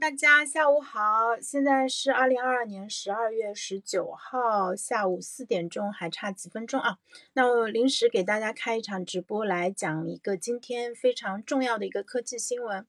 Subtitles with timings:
[0.00, 1.00] 大家下午好，
[1.42, 6.98] 现在是二零二二年十二月十九号下午四点钟，还差几分钟啊？
[7.32, 12.86] 那我临时给大家开一场直播，来讲一个今天非常重要的一个科技新闻。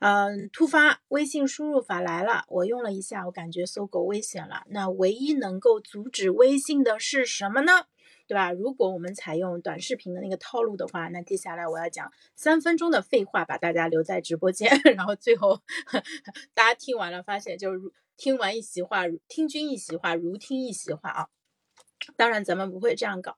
[0.00, 4.64] 嗯，突发微信输入法来了，我用了一下，我感觉搜狗危险了。
[4.68, 7.86] 那唯一能够阻止微信的是什么呢？
[8.32, 8.50] 对吧？
[8.50, 15.60] 如果我们采用短视频的那个套路的话，那接下来我要讲三分钟的废话，把大家留在直播间， 然后最后
[16.54, 17.78] 大家听完了，发现就是
[18.16, 21.26] 听完一席话，听君一席话，如听一席话啊。
[22.16, 23.36] 当然咱们不会这样搞，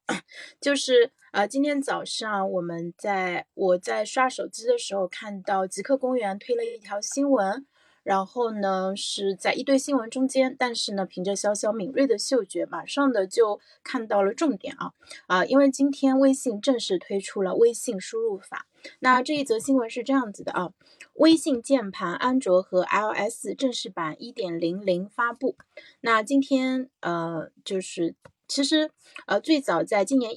[0.60, 7.66] 就是啊，今天早上我们在我在刷手机的时候，看到极客公园推了一条新闻。
[8.04, 14.92] 然后呢，是在一堆新闻中间，但是呢，凭着潇潇敏锐的嗅觉，马上的就看到了重点啊
[15.27, 15.44] 啊！
[15.44, 18.66] 因为今天微信正式推出了微信输入法。
[19.00, 20.72] 那这一则新闻是这样子的啊，
[21.14, 25.56] 微信键盘安卓和 iOS 正式版一点零零发布。
[26.02, 28.14] 那今天呃，就是
[28.47, 28.91] 其实
[29.27, 30.30] 呃，最早在今年。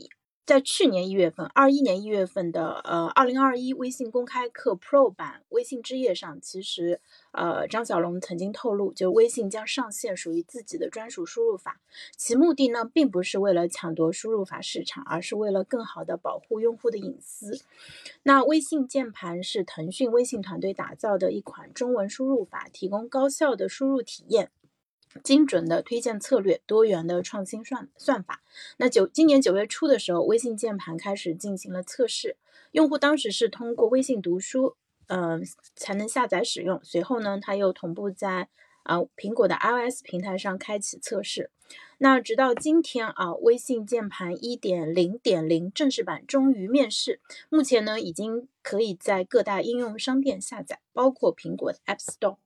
[0.47, 7.01] 在去年一月份，二一年一月份的呃二零二一微信公开课 Pro 版微信之夜上，其实
[7.33, 11.81] 呃张小龙曾经透露，就微信将上线属于自己的专属输入法，
[12.15, 17.59] 其目的呢并不是为了抢夺输入法市场，而是为了更好的保护用户的隐私。
[18.23, 24.49] 那微信键盘是腾讯微信团队打造的一款中文输入法，提供高效的输入体验。
[25.17, 28.41] 精准的推荐策略，多元的创新算算法。
[28.77, 32.37] 那九今年九月初的时候，微信键盘开始进行了测试，
[32.71, 34.75] 用户当时是通过微信读书，
[35.07, 35.43] 嗯，
[35.75, 36.79] 才能下载使用。
[36.83, 38.47] 随后呢，它又同步在
[38.83, 41.51] 啊苹果的 iOS 平台上开启测试。
[41.99, 52.37] 那直到今天啊，微信键盘一点零点零正式版终于面世，目前呢，已经可以在各大应用商店下载，包括苹果的 App Store。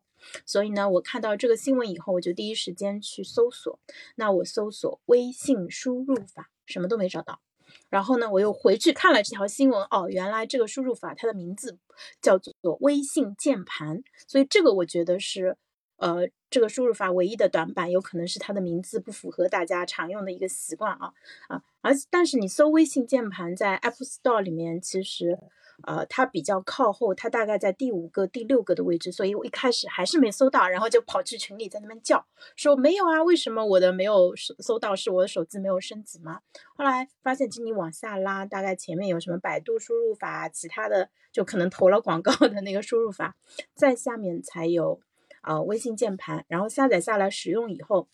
[0.45, 3.79] 所以呢，我看到这个新闻以后，我就第一时间去搜索。
[4.15, 7.41] 那我搜索微信输入法，什么都没找到。
[7.89, 11.77] 然后呢，我又回去看了这条新闻，哦，原来这个输入法它的名字
[12.21, 14.03] 叫做微信键盘。
[14.27, 15.57] 所以这个我觉得是，
[15.97, 21.13] 呃，这个输入法唯一的短板，有可能是它的名字不符合大家常用的一个习惯啊
[21.47, 21.63] 啊。
[21.81, 25.37] 而但是你搜微信键盘在 App Store 里面，其实。
[25.83, 32.25] 呃，它比较靠后，它大概在第五个、第六个的位置，所以我一开始还是没搜到，然后就跑去群里在那边叫，
[32.55, 34.95] 说没有啊，为什么我的没有搜搜到？
[34.95, 36.41] 是我的手机没有升级吗？
[36.75, 43.35] 后来发现，经你往下拉，大概前面有什么百度输入法，其他的就可能投了广告的那个输入法，
[43.73, 44.99] 在下面才有
[45.43, 48.07] 呃微信键盘，然后下载下来使用以后，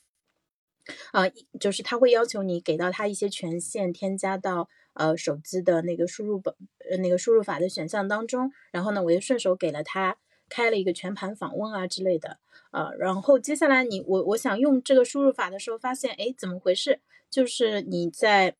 [1.12, 1.24] 啊，
[1.60, 4.70] 就是他会要求你给到他一些权限，添加到。
[4.98, 6.54] 呃，手机的那个输入本，
[6.90, 10.18] 呃，那个输入法的选项当中，然后呢，我又顺手给了他
[10.50, 12.40] 开了一个全盘访问啊之类的，
[12.72, 17.00] 呃，然后接下来你我我想用这个输入法的时候，发现哎，怎么回事？
[17.30, 18.56] 就是你在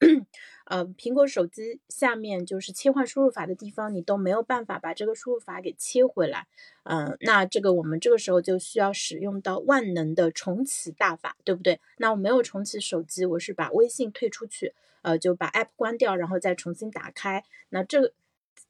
[0.70, 6.48] 呃苹果手机下面就是切换输入法的地方，你都没有办法把这个输入法给切回来，
[6.84, 11.80] 嗯，那这个我们这个时候就需要使用到万能的重启大法，对不对？
[11.98, 14.74] 那我没有重启手机，我是把微信退出去。
[15.04, 17.42] 呃，就把 app 关掉，然后再重新打开。
[17.70, 18.12] 那这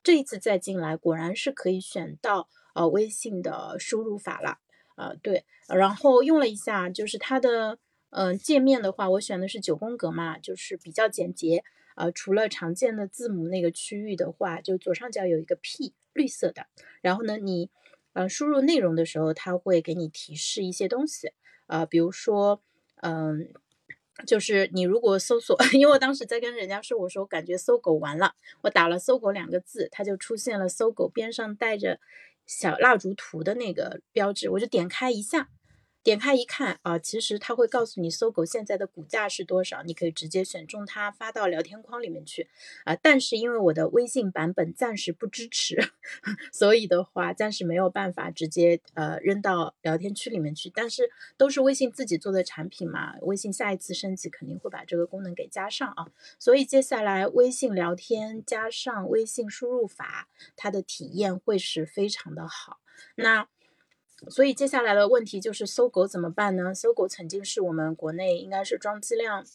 [0.04, 4.60] 这一次再进来，果然是可以选到呃微信的输入法了。
[4.98, 7.80] 呃，对，然后用了一下，就是它的
[8.12, 11.64] 嗯界面的话，我选的是九宫格嘛，就是比较简洁。
[11.98, 16.68] 呃，除了常见的字母那个区域的话，就左上角有一个 P 绿色的。
[17.02, 17.70] 然后呢，你
[18.14, 21.34] 呃输入内容的时候，它会给你提示一些东西。
[21.68, 22.62] 呃，比如说
[23.02, 23.50] 嗯。
[24.26, 32.00] 就是你如果搜索， 因为我当时在跟人家说，我说感觉搜狗完了，我打了搜狗两个字，它就出现了搜狗边上带着
[32.48, 35.50] 小蜡烛图的那个标志，我就点开一下。
[36.04, 42.48] 点开一看啊，其实它会告诉你搜狗现在的股价是多少，你可以直接选中它发到聊天框里面去
[42.86, 42.96] 啊。
[42.96, 45.76] 但是因为我的微信版本暂时不支持，
[46.54, 50.70] 所以的话暂时没有办法直接呃扔到聊天区里面去。
[50.74, 56.08] 但是都是微信自己做的产品嘛，微信下一次升级肯定会把这个功能给加上啊。
[56.40, 62.80] 所以接下来微信聊天加上微信输入法，它的体验会是非常的好。
[63.16, 63.50] 那。
[64.30, 66.74] 所以接下来的问题就是搜狗怎么办呢？
[66.74, 69.46] 搜狗曾经是我们国内应该是装机量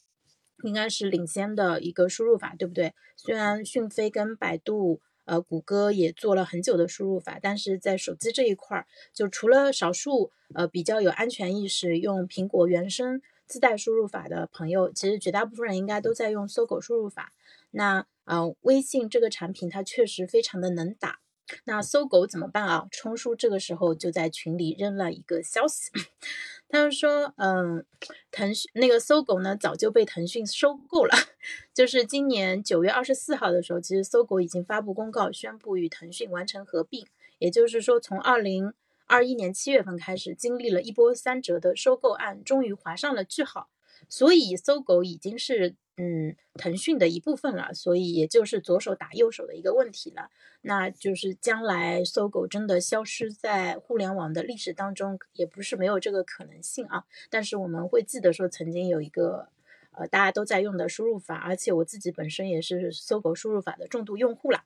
[0.62, 2.94] 应该是领先的一个输入法，对不对？
[3.16, 17.32] 虽然讯飞跟百度、呃谷歌也做了很久的输入法，但是在手机这一块儿，就除了少数呃比较有安全意识用苹果原生自带输入法的朋友，其实绝大部分人应该都在用搜狗输入法。
[17.72, 21.18] 那呃微信这个产品它确实非常的能打。
[21.64, 22.86] 那搜狗怎么办啊？
[22.90, 25.90] 冲叔这个时候就在群里扔了一个消息，
[26.68, 27.84] 他就说，嗯，
[28.30, 31.14] 腾讯那个搜狗呢早就被腾讯收购了，
[31.74, 37.06] 就是今年九月二十四号的时候，其实搜狗已经发布公告宣布与腾讯完成合并，
[37.38, 38.72] 也就是说从二零
[39.06, 43.68] 二一年七月份开始，经历了一波三折的收购案，终于划上了句号，
[44.08, 45.76] 所以搜狗已经是。
[45.98, 50.30] 嗯，腾讯的一部分了，所以也就是左手打右手的一个问题了。
[50.62, 57.04] 那就是将来搜狗真的消失在互联网的历史当中，也不是没有这个可能性啊。
[57.28, 59.50] 但是我们会记得说，曾经有一个
[59.90, 64.64] 呃大家都在用的输入法，而且我自己本身也是搜狗输入法的重度用户了。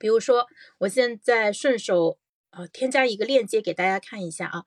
[0.00, 0.46] 比如说，
[0.78, 2.16] 我现在顺手
[2.52, 4.64] 呃添加一个链接给大家看一下啊。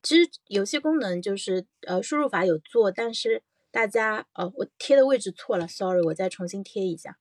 [0.00, 3.42] 其实有些功能就是呃输入法有做，但是。
[3.74, 7.18] 大家哦，我贴的位置错了，sorry，我再重新贴一下，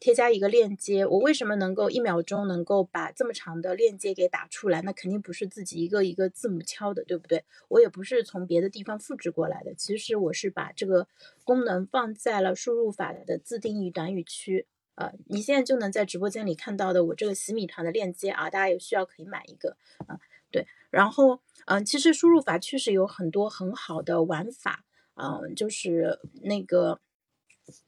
[0.00, 1.04] 添加一个链接。
[1.04, 4.80] 我为什么能够一秒钟能够把这么长的链接给打出来？
[4.80, 7.44] 那肯定不是自己一个一个字母敲的，对不对？
[7.68, 9.74] 我也不是从别的地方复制过来的。
[9.74, 11.06] 其实我是把这个
[11.44, 14.66] 功能放在了输入法的自定义短语区。
[14.94, 19.76] 呃，你现在就能在直播间里看到的我这个洗米团的链接啊，大家有需要可以买一个
[20.06, 20.18] 啊。
[20.50, 24.82] 对，然后嗯，其实输入法确实有很多很好的玩法。
[25.14, 27.00] 嗯，就是那个，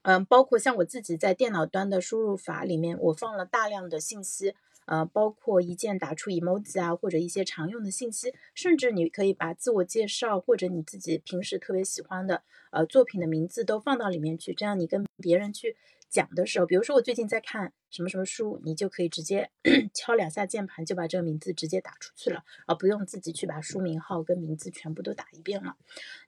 [0.03, 4.55] 嗯，包括像我自己在电脑端的输入法里面，我放了大量的信息，
[4.87, 15.77] 呃，包括一键打出 emoji 啊，或者一些常用的信息，甚至你可以把自我介绍或者你自己平时特别喜欢的呃作品的名字都放到里面去，这样你跟别人去。
[16.09, 19.51] 讲的时候，比如说我最近在看什么什么书，你就可以直接
[19.93, 25.77] 敲两下键盘，就把这个名字直接打出去了，而不用自己去把书名号跟名字全部都打一遍了。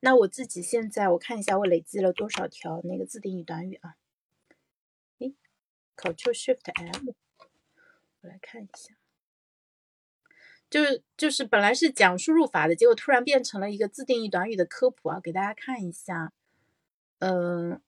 [0.00, 3.96] 那我自己现在我看一下，我累积了多少条那个自定义短语啊？
[5.19, 5.34] 诶
[5.96, 7.14] c t r l Shift M，
[8.20, 8.94] 我来看一下，
[10.69, 16.32] 就是就是本来是讲输入法的，结果突然变成了一个自定义短语的科普啊，给大家看一下。
[17.20, 17.81] 嗯，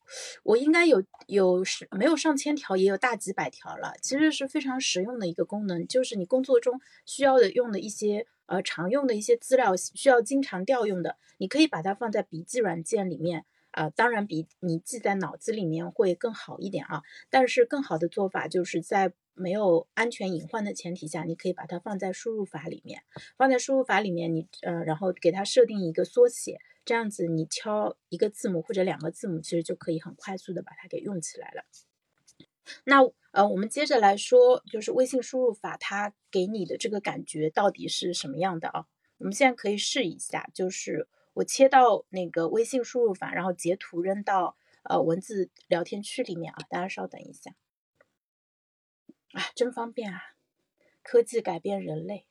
[0.42, 3.94] 我应该有有是没有上千条，也有大几百条了。
[4.02, 13.88] 其实是非常实用的一个功能，就是你工作中需要的用的一些呃常用的一些资料，需要经常调用的，你可以把它放在笔记软件里面啊。
[13.90, 17.02] 当然比你记在脑子里面会更好一点啊。
[17.30, 23.02] 但是更好的做法就是在没有安全隐患的前提下，你可以把它放在输入法里面，
[23.36, 26.58] 放在输入法里面，你呃然后给它设定一个缩写。
[26.82, 31.62] 这样子，你敲一个字母或者两个字母，其实就可以很快速的把它给用起来了。
[32.84, 38.86] 那呃，我们接着来说，就是微信输入法它给你的这个感觉到底是什么样的啊？
[39.18, 46.58] 我们现在可以试一下，就是我切到那个微信输入法，然后截图扔到呃文字聊天区里面啊。
[46.70, 47.54] 大家稍等一下，
[49.32, 50.20] 啊，真方便啊！
[51.02, 52.26] 科技改变人类。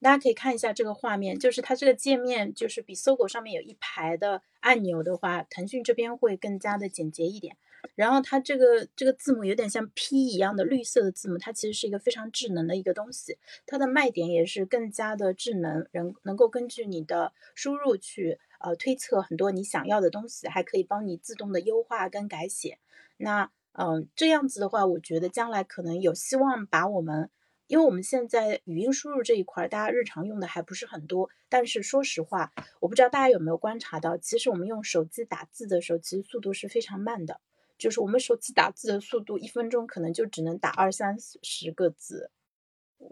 [0.00, 7.56] 大家可以看一下这个画面，就是它这个界面，就是比搜狗上面有一排的按钮的话，腾讯这边会更加的简洁一点。
[7.94, 13.38] 然后它这个这个字母有点像 P 一样的绿色的字母，它其实是一个非常智能的一个东西。
[13.66, 22.78] 它的卖点也是更加的智能，能能够根据你的输入去呃推测很多你想要的东西，还可以帮你自动的优化跟改写。
[23.16, 27.30] 那嗯这样子的话，我觉得将来可能有希望把我们。
[27.66, 31.30] 因为我们现在语音输入这一块，大家日常用的还不是很多。
[31.48, 37.40] 但是说实话，我不知道大家有没有观察到，其实我们用手机打字的时候，其实速度是非常慢的。
[37.78, 42.30] 就是我们手机打字的速度，一分钟可能就只能打二三十个字。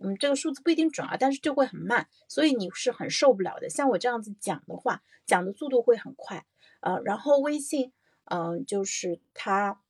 [0.03, 3.71] 嗯，这个数字不一定准啊，但是就会很慢，所以你是很受不了的。
[3.71, 6.45] 像我这样子讲的话，讲的速度会很快。
[6.81, 7.95] 呃，然后微信，
[8.27, 9.81] 嗯，就是它。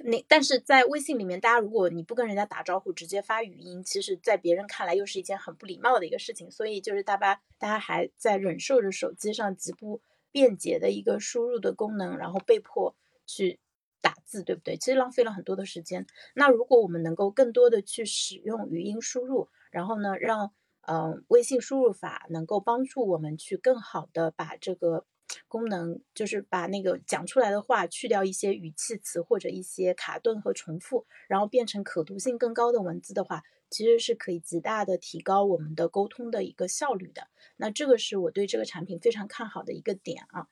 [0.00, 6.50] 那但是在微信里面，大家如果你不跟人家打招呼，直接发语音，其实，在别人看来又是一件很不礼貌的一个事情。
[6.50, 13.60] 所以就是大家大家还在忍受着手机上极不便捷的一个输入的功能，然后被迫去
[14.00, 14.76] 打字，对不对？
[14.76, 16.06] 其实浪费了很多的时间。
[16.34, 25.06] 那如果我们能够更多的去使用语音输入，然后呢，让嗯微信输入法能够帮助我们去更好的把这个。
[25.48, 37.28] 功能就是把那个讲出来的话去掉一些语气词或者一些卡顿和重复，然后变成可读性更高的文字的话，其实是可以极大的提高我们的沟通的一个效率的。
[37.56, 40.48] 那这个是我对这个产品非常看好的一个点啊。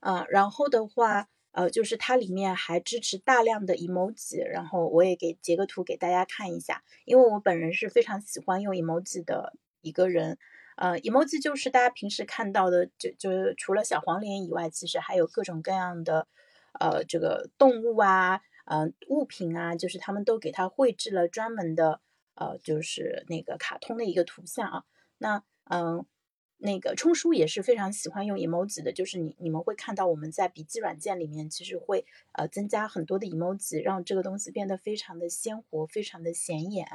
[0.00, 10.38] 啊，然后的话，呃，就是它里面还支持大量的 emoji，然后我也给截个图给大家看一下，因为我本人是非常喜欢用 emoji 的一个人。
[10.76, 16.26] 呃，emoji 就是大家平时看到的，就就是除了小黄脸以外，其实还有各种各样的，
[16.78, 22.00] 呃，这个动物啊，嗯物品啊，就是他们都给它绘制了专门的
[22.34, 24.84] 呃，就是那个卡通的一个图像啊。
[25.18, 26.06] 那嗯。
[26.58, 36.86] 那个冲叔也是非常喜欢用 emoji 的，就是你你们会看到我们在笔记软件里面，其实会呃增加很多的 emoji，让这个东西变得非常的鲜活，非常的显眼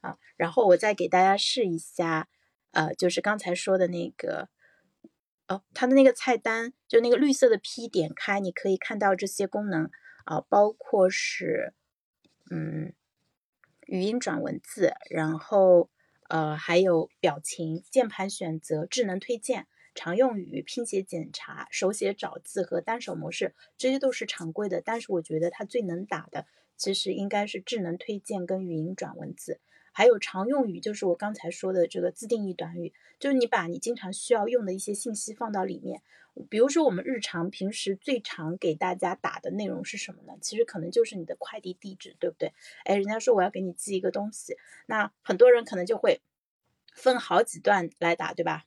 [0.00, 0.16] 啊。
[0.38, 2.30] 然后我再给大家试一下，
[2.72, 4.48] 呃，就是刚才说的那个，
[5.48, 9.90] 哦，它的那个菜单，就那个绿色的 P 点开，你可以看到这些功能
[10.24, 11.74] 啊，包括是
[12.50, 12.92] 嗯
[13.86, 15.90] 语音转文字，然后。
[16.32, 24.80] 呃，还有表情、键盘选择、智能推荐、常用语、拼写检查、手写找字和单手模式，这些都是常规的。
[24.80, 26.46] 但是我觉得它最能打的，
[26.76, 29.58] 其实应该是智能推荐跟语音转文字。
[29.92, 36.02] 还有常用语，就是我刚才说的这个自定义短语，就是你把你经常需要用的一些信息放到里面。
[36.48, 40.34] 比如说我们日常平时最常给大家打的内容是什么呢？
[40.40, 42.54] 其实可能就是你的快递地址，对不对？
[42.84, 44.56] 哎，人家说我要给你寄一个东西，
[44.86, 46.22] 那很多人可能就会
[46.94, 48.64] 分好几段来打，对吧？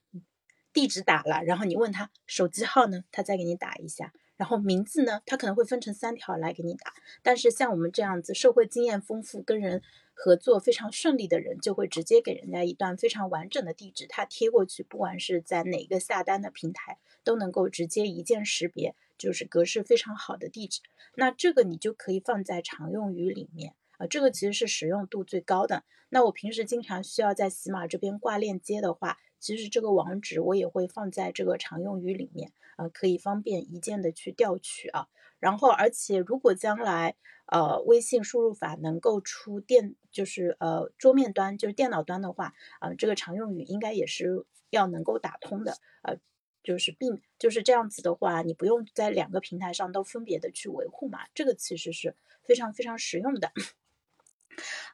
[0.74, 6.92] 地址打了，然后你问他手机号呢，他再给你打一下，然后名字呢，他可能会分成三条来给你打。
[7.22, 9.82] 但是像我们这样子社会经验丰富，跟人。
[10.14, 20.80] 合作非常顺利的人，就会直接给人家一段非常完整的地址，他贴过去，不管是在哪个下单的平台，都能够直接一键识别，就是格式非常好的地址。
[21.16, 25.84] 那这个你就可以放在常用语里面啊，这个其实是使用度最高的。
[26.08, 35.08] 那我平时经常需要在喜马这边挂链接的话，其实这个网址我也会放在这个常用语里面啊，可以方便一键的去调取啊。
[35.38, 46.16] 然后，而且如果将来呃微信输入法能够出电，就是呃桌面端，就是电脑端的话，啊这个常用语应该也是要能够打通的，呃
[46.62, 53.52] 就是并就是这样子的话，你不用在两个平台上都分别的去维护嘛，这个其实是非常非常实用的。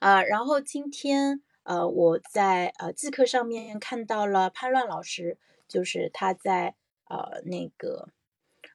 [0.00, 5.38] 啊， 然后今天呃我在呃即刻上面看到了潘乱老师，
[5.68, 6.74] 就是他在
[7.04, 8.08] 呃那个。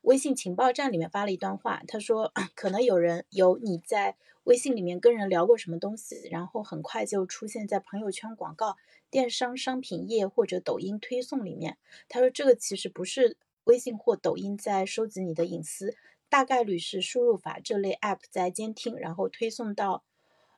[0.01, 8.77] 微信情报站里面发了一段话，他说可能有人有你在微信里面跟人聊过什么东西，然后很快就出现在朋友圈广告、
[9.09, 11.77] 电商商品页或者抖音推送里面。
[12.07, 15.95] 他说这个其实不是微信或抖音在收集你的隐私，
[16.29, 20.03] 大概率是输入法这类 app 在监听，然后推送到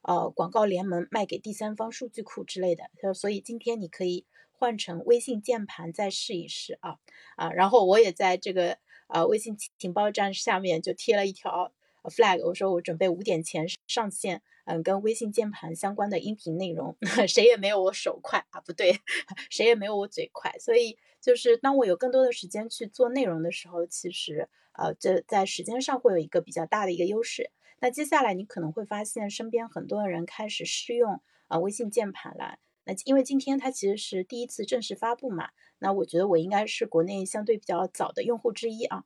[0.08, 2.90] 呃广告联盟卖给第三方数据库之类的。
[3.14, 6.98] 所以今天你可以换成微信键盘再试一试啊
[7.36, 8.80] 啊，然后我也在这个。
[9.10, 11.72] 啊，微信情报站下面就贴了一条
[12.04, 19.00] flag，我说我准备五点前上线，嗯，跟微信键盘相关的音频内容， 谁也没有我手快啊，不对，
[19.50, 27.50] 谁也没有我嘴快，所以就是当我有更多的时间去做内容的时候，其实呃，这在时间上会有一个比较大的一个优势。
[27.80, 35.50] 那接下来你可能会发现身边很多的人开始试用啊微信键盘了，那因为今天它其实是第一次正式发布嘛。
[35.80, 39.04] 那我觉得我应该是国内相对比较早的用户之一啊，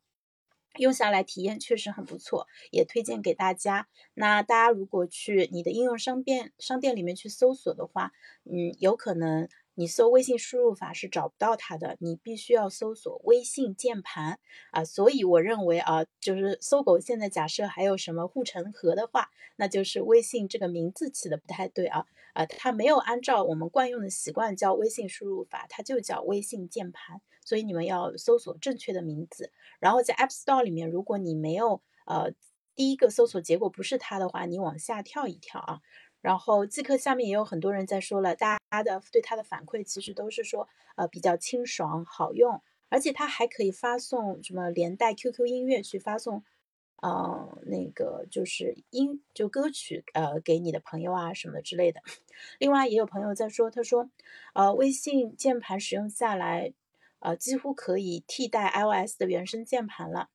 [0.77, 3.87] 用下来体验确实很不错，也推荐给大家。
[4.13, 8.11] 那大家如果去你的应用商店商店里面去搜索的话，
[8.45, 9.49] 嗯，有可能。
[9.75, 14.39] 你搜微信输入法是找不到它的，你必须要搜索微信键盘
[14.71, 14.83] 啊。
[14.85, 27.21] 所以我认为啊，就是搜狗现在假设还有什么护城河的话，那就是微信这个名字起的不太对啊啊，它没有按照我们惯用的习惯叫微信输入法，它就叫微信键盘。
[27.43, 29.51] 所以你们要搜索正确的名字。
[29.79, 32.31] 然后在 App Store 里面，如果你没有呃
[32.75, 35.79] 第一个搜索结果不是它的话，你往下跳一跳啊。
[36.21, 46.43] 然后即刻下面也有很多人在说了，大家的对它的反馈其实都是说，呃，比较清爽好用，而且它还可以发送什么连带 QQ 音乐去发送，
[46.97, 52.01] 呃，那个就是音就歌曲，呃，给你的朋友啊什么之类的。
[52.59, 54.09] 另外也有朋友在说，他说，
[54.53, 56.73] 呃，微信键盘使用下来，
[57.19, 60.29] 呃，几乎可以替代 iOS 的原生键盘了，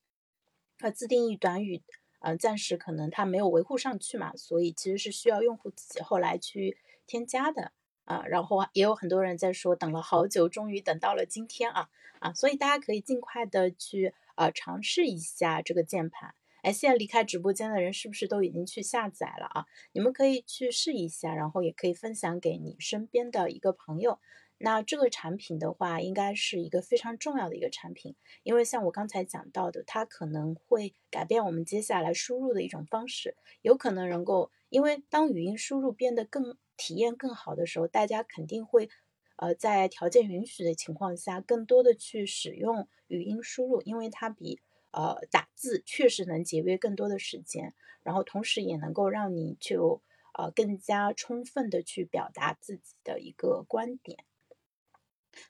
[0.80, 1.82] 呃，自定义短语。
[2.26, 7.70] 嗯，暂时可能它没有维护上去嘛，所以其实是需要用户自己后来去添加的
[8.04, 8.24] 啊。
[8.26, 12.32] 然后也有很多人在说，等了好久，终于等到了今天啊啊！
[12.34, 16.34] 所以大家可以尽快的去呃尝试一下这个键盘。
[16.62, 19.66] 哎，现在离开直播间的人是不是都已经去下载了啊？
[19.92, 24.18] 你们可以去试一下，然后也可以分享给你身边的一个朋友。
[24.58, 38.88] 那这个产品的话，应该是一个非常重要的一个产品，因为像我刚才讲到的，它可能会改变我们接下来输入的一种方式，有可能能够，因为当语音输入变得更体验更好的时候，大家肯定会，
[39.36, 44.60] 呃，在条件允许的情况下，更多的去使用语音输入，因为它比
[44.92, 50.00] 呃打字确实能节约更多的时间，然后同时也能够让你就
[50.32, 54.24] 呃更加充分的去表达自己的一个观点。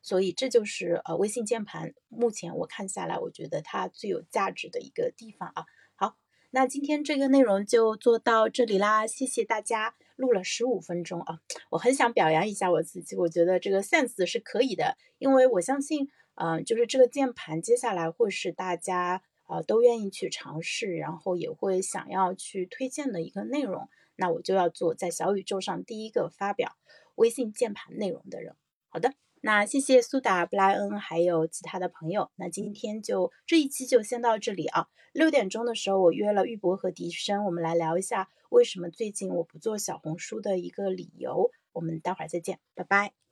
[0.02, 5.64] 所以这就是呃微信键盘目前我看下来，我觉得它最有价值的一个地方啊。
[5.94, 6.16] 好，
[6.50, 11.40] 那今天这个内容就做到这里啦，谢谢大家，录了十五分钟啊，
[11.70, 26.76] 我很想表扬一下我自己，我觉得这个 sense 是可以的，因为我相信，嗯，就是这个键盘接下来会是大家呃都愿意去尝试，然后也会想要去推荐的一个内容，那我就要做在小宇宙上第一个发表
[27.16, 28.56] 微信键盘内容的人。
[28.88, 29.14] 好的。
[29.40, 32.30] 那谢谢苏打、布莱恩还有其他的朋友。
[32.36, 34.88] 那今天就这一期就先到这里啊。
[35.12, 41.50] 六点钟的时候，我约了玉博和笛声，我们来聊一下为什么最近我不做小红书的一个理由。
[41.72, 43.25] 我们待会儿再见，拜拜。